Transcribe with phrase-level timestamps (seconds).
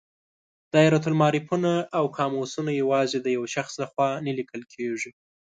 [0.73, 5.11] دایرة المعارفونه او قاموسونه یوازې د یو شخص له خوا نه لیکل کیږي.